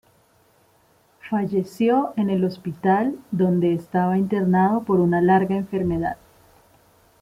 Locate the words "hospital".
2.43-3.19